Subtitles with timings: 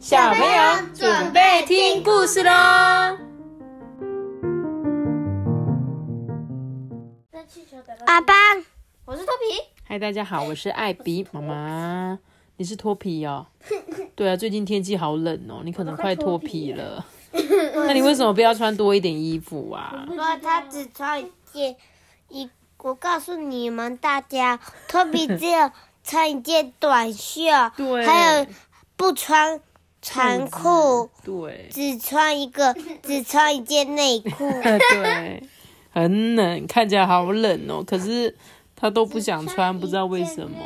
[0.00, 2.50] 小朋友准备听故事喽！
[8.06, 8.32] 阿爸，
[9.04, 9.62] 我是托皮。
[9.86, 12.18] 嗨，大家好，我是艾比妈妈。
[12.56, 13.46] 你是脱皮哦？
[14.16, 17.04] 对啊，最近天气好冷哦，你可能快脱皮了。
[17.74, 20.06] 那你为什么不要穿多一点衣服啊？
[20.08, 21.76] 因为他只穿一件
[22.30, 22.48] 一，
[22.78, 24.58] 我告诉你们大家，
[24.88, 25.70] 托比只有
[26.02, 27.42] 穿一件短袖，
[27.76, 28.46] 对，还有
[28.96, 29.60] 不穿
[30.02, 35.42] 长裤，对，只穿一个， 只穿一件内裤， 对，
[35.92, 37.84] 很冷，看起来好冷哦。
[37.86, 38.34] 可是
[38.74, 40.56] 他都不想穿，不知道为什么。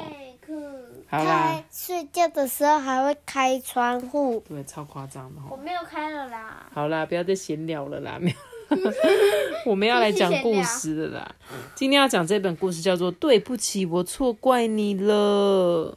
[1.07, 6.67] 好啦，睡觉的时候还会开窗户，对，超夸张的我没有开了啦。
[6.73, 8.37] 好啦，不要再闲聊了啦，没有。
[9.67, 11.35] 我们要来讲故事的啦。
[11.75, 15.97] 今天要讲这本故事叫做《对不起，我错怪你了》。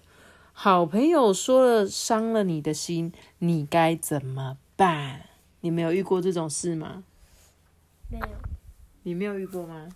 [0.59, 5.21] 好朋友说了伤了你的心，你该怎么办？
[5.59, 7.03] 你没有遇过这种事吗？
[8.09, 8.25] 没有。
[9.03, 9.87] 你没有遇过吗？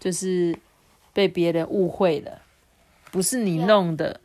[0.00, 0.58] 就是
[1.12, 2.40] 被别人误会了，
[3.12, 4.18] 不是你弄的。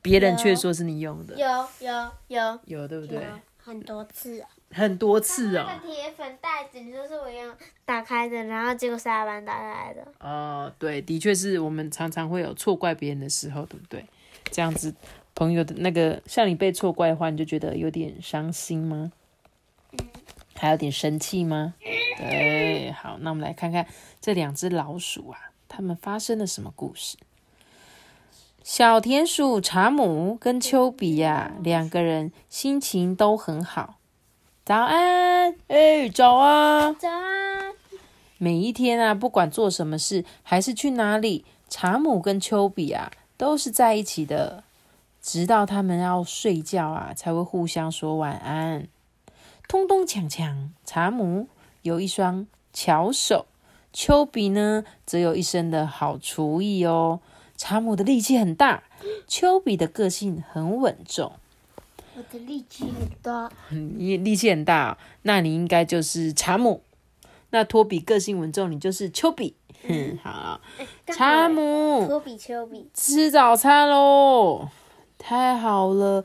[0.00, 3.26] 别人却说是你用的，有有有有，对不对？
[3.58, 4.40] 很多次，
[4.70, 5.66] 很多次哦。
[5.66, 7.52] 那个铁粉袋子，你说是我用
[7.84, 10.06] 打开的，然后结果是阿班打开的。
[10.20, 14.06] 哦，对，的确是我们常常会有错怪别人的时候，对不对？
[14.50, 14.94] 这样子，
[15.34, 19.12] 朋友的那个像你被错怪的话，你就觉得有点伤心吗？
[20.54, 21.74] 还有点生气吗？
[22.18, 23.86] 对，好，那我们来看看
[24.20, 27.16] 这两只老鼠啊，它们发生了什么故事？
[28.62, 33.98] 小田鼠查姆跟丘比呀，两个人心情都很好。
[34.64, 37.74] 早安，哎，早啊，早安。
[38.38, 44.64] 每一天啊，不管做什么事，还是去哪里，查姆跟丘比啊，都是在一起的。
[45.20, 48.86] 直到他们要睡觉啊，才会互相说晚安。
[49.66, 51.48] 通通抢抢，查姆
[51.82, 53.46] 有一双巧手，
[53.92, 57.18] 丘比呢，则有一身的好厨艺哦。
[57.56, 58.84] 查姆的力气很大，
[59.26, 61.32] 丘比的个性很稳重。
[62.14, 66.82] 我的力气很大，你力气很大，那你应该就是查姆。
[67.56, 69.56] 那托比个性稳重，你就是丘比。
[69.88, 70.60] 嗯， 好，
[71.06, 74.68] 查姆，托比丘比，吃早餐喽！
[75.16, 76.22] 太好了，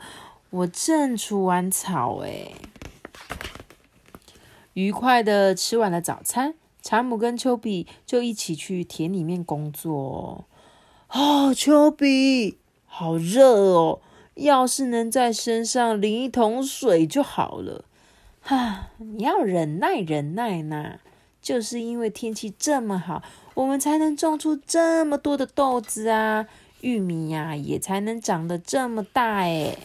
[0.49, 2.51] 我正除完草哎。
[4.73, 10.43] 愉快的吃完了早餐，查姆跟丘比就一起去田里面工作。
[11.13, 14.01] 哦，丘比，好热哦！
[14.35, 17.85] 要是能在身上淋一桶水就好了。
[18.41, 20.99] 哈，你要忍耐忍耐呐！
[21.41, 26.45] 就是因为天气这么好，我们才能种出这么多的豆子啊，
[26.81, 29.75] 玉米呀也才能长得这么大哎。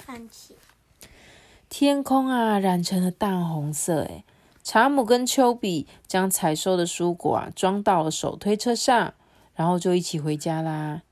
[1.68, 4.24] 天空啊染成了淡红色哎。
[4.62, 9.14] 查姆跟丘比将采收的蔬果啊装到了手推车上，
[9.54, 11.02] 然后就一起回家啦。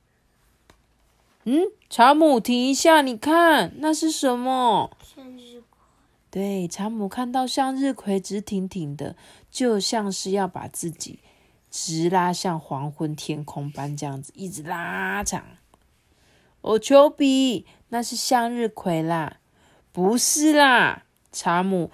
[1.44, 4.90] 嗯，查姆，停一下，你看那是什么？
[6.34, 9.14] 对，查姆看到向日葵直挺挺的，
[9.52, 11.20] 就像是要把自己
[11.70, 15.44] 直拉向黄昏天空般，这样子一直拉长。
[16.62, 19.36] 哦，丘比，那是向日葵啦，
[19.92, 21.92] 不是啦，查姆，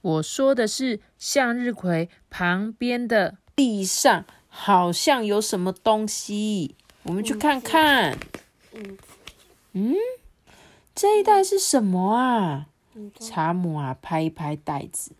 [0.00, 6.74] 我说的是向日葵旁边的地上好像有什么东西，
[7.04, 8.18] 我们去看看。
[9.72, 9.94] 嗯，
[10.96, 12.66] 这一袋是什么啊？
[13.18, 15.12] 查姆啊，拍一拍袋子。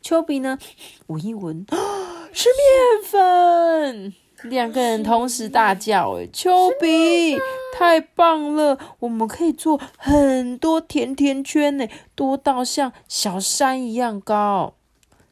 [0.00, 0.58] 丘比呢，
[1.06, 1.66] 闻一闻，
[2.32, 4.14] 是面粉。
[4.42, 7.38] 两个人同时大叫：“哎，丘比，
[7.74, 8.78] 太棒了！
[8.98, 14.74] 我们可以做很多甜甜圈呢，多到像小山一样高。”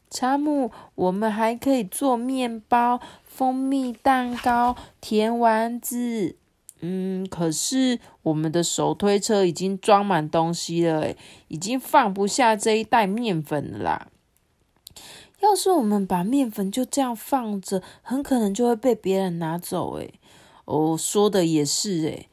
[0.09, 6.37] 查姆，我们还可以做面包、蜂蜜蛋糕、甜丸子。
[6.85, 11.17] 嗯，可是我们的手推车已经装满东西了，诶，
[11.47, 14.09] 已经放不下这一袋面粉了啦。
[15.41, 20.15] 要是我们把面粉就这样放着，很可能就会被别人拿走，诶。
[20.65, 22.29] 哦，说的也是，诶。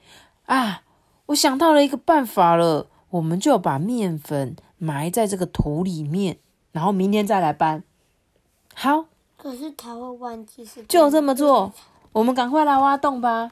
[0.45, 0.81] 啊，
[1.27, 6.37] 我想到了一个办法了，我们就把面粉埋在这个土里面，
[6.71, 7.83] 然后明天再来搬。
[8.73, 9.05] 好，
[9.37, 11.71] 可是他会忘记是，就这么做，
[12.11, 13.51] 我们赶快来挖洞吧。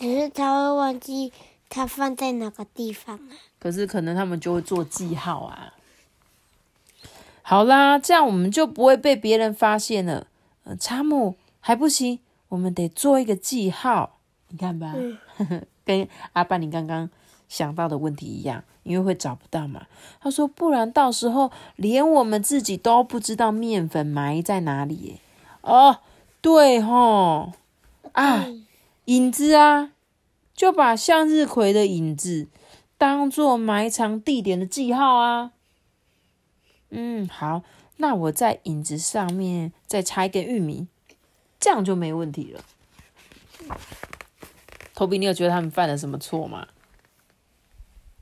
[0.00, 1.30] 可是他会忘记
[1.68, 3.36] 他放在哪个地方啊？
[3.58, 5.74] 可是可能他们就会做记号啊。
[7.42, 10.26] 好啦，这样我们就不会被别人发现了。
[10.64, 12.18] 呃，查姆还不行，
[12.48, 14.18] 我们得做一个记号。
[14.48, 14.94] 你看吧，
[15.84, 17.10] 跟阿爸你刚刚
[17.48, 19.86] 想到的问题一样，因为会找不到嘛。
[20.20, 25.20] 他说，不然到时候连我们自己都不知道面粉埋在哪里。
[25.60, 25.98] 哦，
[26.40, 27.52] 对吼，
[28.12, 28.46] 啊，
[29.10, 29.90] 影子啊，
[30.54, 32.46] 就把向日葵的影子
[32.96, 35.50] 当做埋藏地点的记号啊。
[36.90, 37.64] 嗯，好，
[37.96, 40.86] 那我在影子上面再插一根玉米，
[41.58, 42.64] 这样就没问题了。
[44.94, 46.68] 头比，你有觉得他们犯了什么错吗？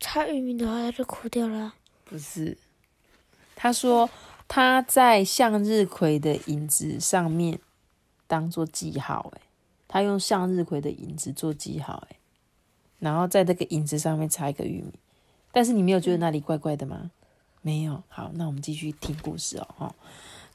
[0.01, 1.75] 插玉米的话，他就哭掉了。
[2.07, 2.57] 不是，
[3.55, 4.09] 他说
[4.49, 7.61] 他在向日葵的影子上面
[8.27, 9.43] 当做记号，诶，
[9.89, 12.17] 他用向日葵的影子做记号，诶，
[13.01, 14.93] 然后在这个影子上面插一个玉米。
[15.51, 17.11] 但是你没有觉得那里怪怪的吗？
[17.63, 18.03] 没有。
[18.09, 19.67] 好，那我们继续听故事哦。
[19.77, 19.95] 哈，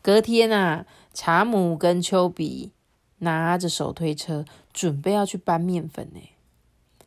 [0.02, 2.72] 隔天啊，查姆跟丘比
[3.18, 6.22] 拿着手推车，准备要去搬面粉呢。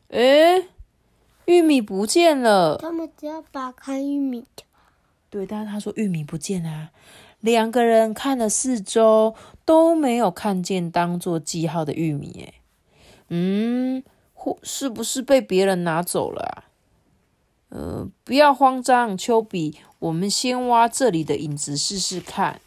[0.09, 0.69] 诶，
[1.47, 2.77] 玉米不见了。
[2.77, 4.45] 他们只要拔开玉米
[5.31, 6.91] 对，但是他说玉米不见啊。
[7.47, 12.45] 两个人看了四周，都没有看见当做记号的玉米。
[12.45, 12.55] 哎，
[13.29, 14.03] 嗯，
[14.35, 16.43] 或是不是被别人拿走了？
[16.43, 16.65] 啊？
[17.69, 22.61] 呃，不要慌张，丘比，我们先挖这里的影子试试看。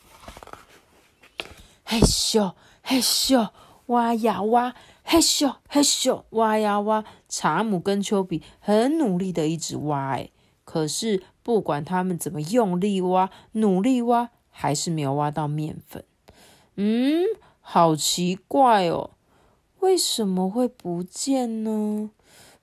[1.83, 3.49] 嘿咻，嘿咻，
[3.87, 4.73] 挖呀挖，
[5.03, 7.03] 嘿咻，嘿咻，挖呀挖。
[7.27, 10.29] 查姆跟丘比很努力的一直挖，哎，
[10.63, 14.29] 可是不管他们怎么用力挖，努力挖，
[14.59, 16.03] 还是没有挖到面粉。
[16.75, 17.23] 嗯，
[17.61, 19.11] 好奇怪哦，
[19.79, 22.09] 为什么会不见呢？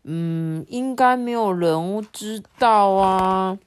[0.02, 3.58] 嗯，应该没有人知道啊。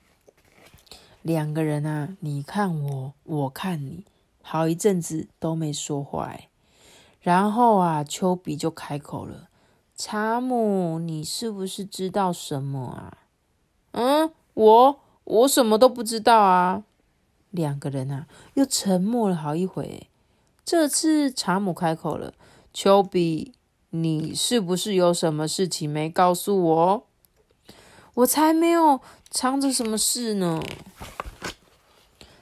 [1.23, 4.05] 两个人啊，你看我，我看你，
[4.43, 6.31] 好一阵子都没说话。
[7.19, 9.49] 然后啊，丘比就开口了
[9.97, 13.17] ：“查姆，你是不是知道什么啊
[13.93, 16.83] ？”“嗯，我我什么都不知道啊。”
[17.51, 20.07] 两个人啊，又沉默了好一会。
[20.63, 22.33] 这次查姆开口了
[22.73, 23.53] ：“丘比。”
[23.91, 27.07] 你是不是有什么事情没告诉我？
[28.13, 29.01] 我才没有
[29.31, 30.61] 藏着什么事呢。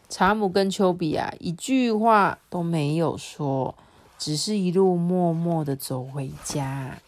[0.10, 3.76] 查姆跟丘比啊，一句话都没有说，
[4.18, 7.00] 只是一路默默的走回家。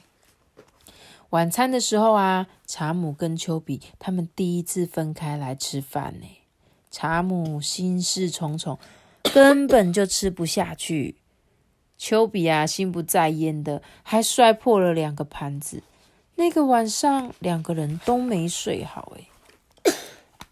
[1.31, 6.38] 晚餐的时候啊，查姆跟丘比他们第一次分开来吃饭呢。
[6.91, 8.79] 查姆心事重重，
[9.33, 11.15] 根本就吃不下去。
[11.97, 15.83] 丘比啊，心不在焉的，还摔破了两个盘子。
[16.35, 19.11] 那个晚上，两个人都没睡好。
[19.17, 19.93] 哎，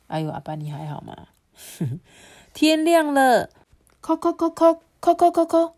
[0.07, 1.16] 哎呦，阿爸，你还好吗？
[2.54, 3.50] 天亮了，
[4.01, 5.72] 叩叩叩叩叩叩叩叩，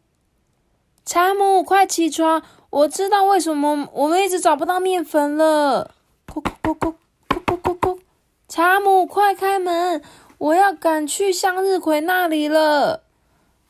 [1.05, 2.41] 查姆，快起床！
[2.71, 5.95] 我知道为什么我们一直找不到面粉了。
[6.27, 6.95] 叩叩叩叩
[7.27, 7.99] 叩叩叩叩，
[8.47, 10.01] 查姆，快开门！
[10.39, 13.03] 我要赶去向日葵那里了。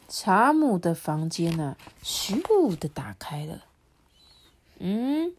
[0.08, 1.76] 查姆的房间呢？
[2.04, 3.66] 咻的打开了。
[4.80, 5.34] 嗯，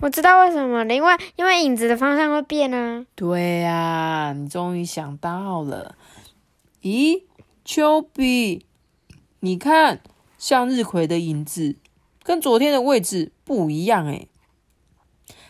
[0.00, 3.04] 我知道为什么了，因为因为影子的方向会变啊。
[3.14, 5.96] 对呀，你终于想到了。
[6.82, 7.22] 咦，
[7.64, 8.64] 丘比，
[9.40, 10.00] 你看
[10.38, 11.76] 向日葵的影子
[12.22, 14.26] 跟昨天的位置不一样哎。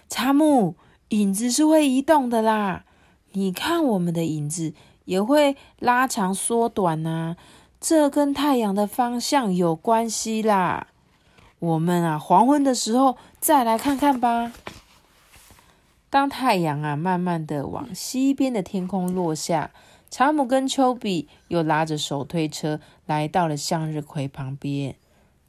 [0.09, 0.77] 查姆，
[1.11, 2.85] 影子是会移动的啦。
[3.33, 4.75] 你看我们的影子
[5.05, 7.37] 也会拉长缩短呐。
[7.81, 10.89] 这跟太阳的方向有关系啦。
[11.59, 14.53] 我们啊，黄昏的时候再来看看吧。
[16.09, 19.73] 当太阳啊，慢慢的往西边的天空落下，
[20.11, 24.97] 查姆跟丘比又拉着手推车来到了向日葵旁边。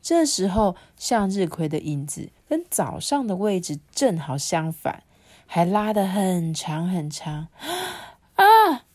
[0.02, 5.04] 这时候，向日葵的影子跟早上的位置正好相反，
[5.46, 7.48] 还拉得很长很长。
[8.36, 8.86] 啊，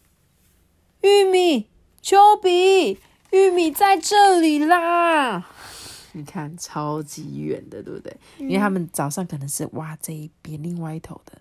[1.02, 1.68] 玉米，
[2.02, 3.00] 丘比。
[3.30, 5.46] 玉米在这里啦！
[6.12, 8.16] 你看，超级远的，对不对？
[8.38, 11.32] 因为他们早上可能是挖这一边，另外一头的。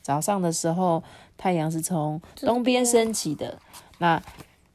[0.00, 1.02] 早上的时候，
[1.36, 3.58] 太阳是从东边升起的，
[3.98, 4.22] 那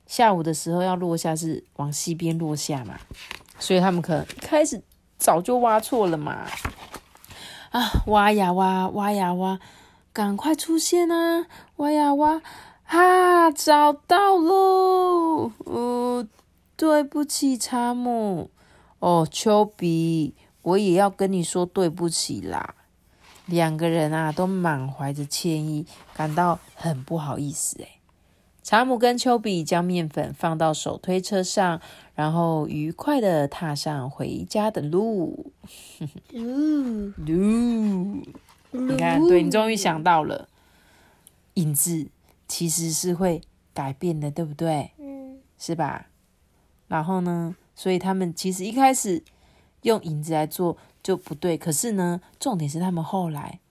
[0.05, 2.99] 下午的时候要落下是往西边落下嘛，
[3.57, 4.81] 所以他们可能开始
[5.17, 6.45] 早就挖错了嘛。
[7.71, 9.59] 啊，挖呀挖，挖呀挖，
[10.13, 11.45] 赶快出现啊！
[11.77, 12.41] 挖呀挖，
[12.85, 15.51] 啊，找到喽！
[15.65, 16.27] 呃。
[16.79, 18.51] 对不起，查姆。
[18.99, 22.75] 哦，丘比，我也要跟你说对不起啦。
[23.47, 27.79] 两个人啊，都满怀着歉意，感到很不好意思。
[27.79, 27.96] 诶
[28.67, 31.79] 查姆跟丘比将面粉放到手推车上，
[32.15, 35.53] 然后愉快的踏上回家的路。
[37.15, 38.21] 路，
[38.75, 40.49] 你看，看，对你终于想到了，
[41.53, 42.09] 影子
[42.45, 43.41] 其实是会
[43.73, 44.91] 改变的，对不对？
[44.99, 46.07] 嗯，是吧？
[46.89, 49.23] 然后呢，所以他们其实一开始
[49.83, 53.61] 用影子来做就不对，可是呢，重点是他们后来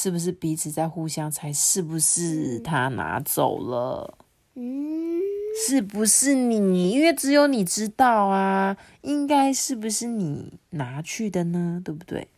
[0.00, 4.16] 是不是彼此在互相猜，是不是他拿走了？
[4.54, 5.20] 嗯，
[5.66, 6.92] 是不是你？
[6.92, 11.82] 因为只有你知道啊，应该是不是你拿去的呢？
[11.84, 12.28] 对不对？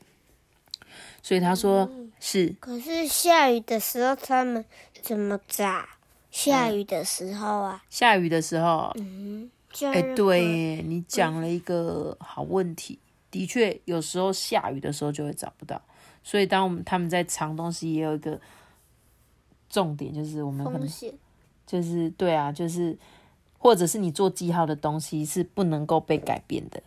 [1.23, 4.65] 所以他说是可是下雨的时候他们
[5.03, 5.85] 怎么找？
[6.31, 9.51] 下雨的时候啊，下雨的时候，嗯，
[9.93, 12.99] 哎、对耶，你讲了一个好问题。
[13.31, 15.81] 的确，有时候下雨的时候就会找不到，
[16.23, 18.41] 所以当我们他们在藏东西，也有一个
[19.69, 20.89] 重点，就是我们可能，
[21.67, 22.97] 就是对啊，就是
[23.59, 26.83] 或者是你做记号的东西是不能够被改变的，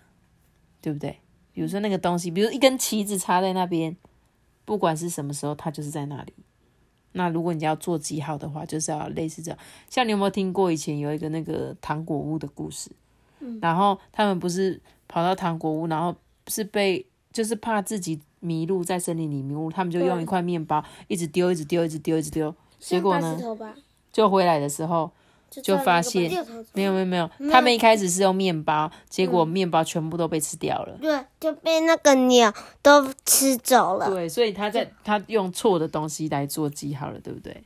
[0.81, 1.17] 对不对？
[1.53, 3.95] 比如说那个东西，比如一根旗子插在那边，
[4.65, 6.33] 不管是什么时候，它就是在那里。
[7.11, 9.59] 那如果你要做记号的话，就是要类似这样。
[9.87, 12.91] 像你有没有听过以前有一个那个糖果屋的故事？
[13.39, 16.15] 嗯然后他们不是跑到糖果屋，然后
[16.47, 22.53] 是被就是怕自己迷路在森林里迷路，他们就用一块面包一直丢，一直丢，一直丢，一直丢。
[22.79, 23.39] 结果呢
[24.11, 25.09] 就回来的时候
[25.49, 26.29] 就就发现
[26.73, 30.97] 没有没有没有，他们一开始是用面包，结果面包全部都被吃掉了。
[30.99, 34.09] 对，就被那个鸟都吃走了。
[34.09, 37.63] 对，所以他在他用错的东西来做记号了，对不对？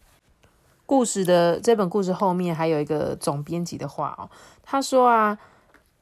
[0.86, 4.29] 故事的这本故事后面还有一个总编辑的话哦，
[4.63, 5.38] 他说啊，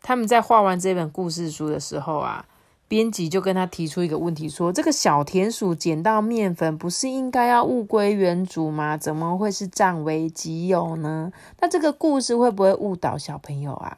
[0.02, 2.46] 他们在画完这本故事书的时候啊，
[2.88, 8.96] 编辑就跟他提出一个问题说，这个小田鼠捡到面粉，不是应该要物归原主吗？
[8.96, 11.32] 怎么会是占为己有呢？
[11.60, 13.98] 那这个故事会不会误导小朋友啊？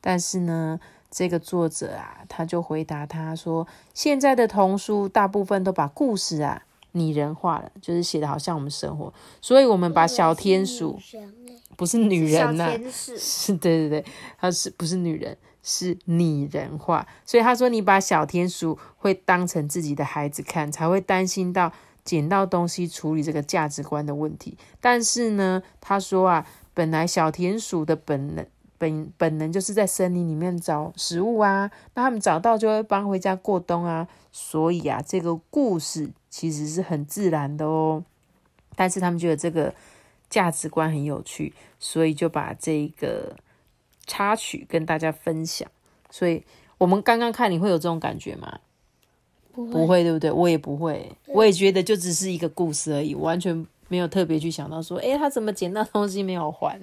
[0.00, 6.62] 但是呢，这个作者啊，他就回答他说，现在的童书大部分都把故事啊
[6.92, 9.12] 拟人化了，就是写的好像我们生活，
[9.42, 10.98] 所以我们把小天鼠
[11.76, 14.04] 不是女人呐、 是对对对，
[14.38, 15.36] 她是不是女人？
[15.70, 21.70] 是拟人化，所以他说你把小田鼠会当成自己的孩子看，才会担心到
[22.02, 24.56] 捡到东西处理这个价值观的问题。
[24.80, 28.46] 但是呢，他说啊，本来小田鼠的本能
[28.78, 38.02] 本本能就是在森林里面找食物啊，那他们找到就会搬回家过冬啊，所以啊，这个故事其实是很自然的哦。
[38.74, 39.74] 但是他们觉得这个
[40.30, 43.36] 价值观很有趣，所以就把这个
[44.08, 45.70] 插曲跟大家分享。
[46.10, 46.42] 所以
[46.78, 48.58] 我们刚刚看，你会有这种感觉吗？
[49.52, 50.32] 不不会，对不对？
[50.32, 56.80] 我也不会，我也觉得就只是一个故事而已，完全没有特别去想到说，诶，他怎么捡到东西没有还？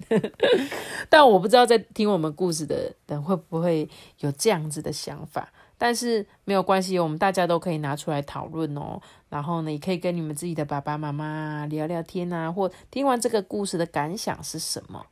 [1.10, 3.90] 但我不知道在听我们故事的人会不会
[4.20, 5.52] 有这样子的想法。
[5.78, 9.02] 但是没有关系，我们大家都可以拿出来讨论哦。
[9.30, 15.06] 然后呢，也可以跟你们自己的爸爸妈妈聊聊天啊，或听完这个故事的感想是什么，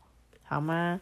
[0.44, 1.02] 好吗？